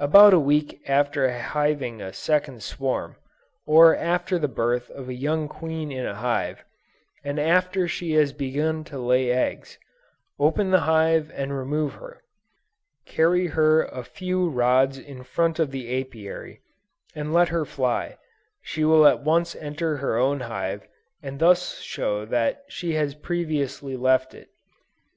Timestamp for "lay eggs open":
8.98-10.72